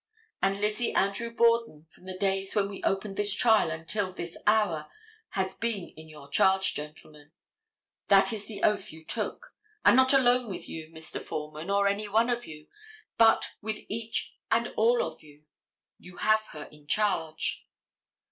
[0.41, 4.89] And Lizzie Andrew Borden from the days when we opened this trial until this hour,
[5.33, 7.31] has been in your charge, gentlemen.
[8.07, 9.53] That is the oath you took.
[9.85, 11.21] And not alone with you, Mr.
[11.21, 12.67] Foreman, or any one of you,
[13.19, 15.43] but with each and all of you.
[15.99, 17.67] You have her in charge.